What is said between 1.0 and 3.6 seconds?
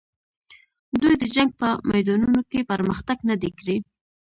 دوی د جنګ په میدانونو کې پرمختګ نه دی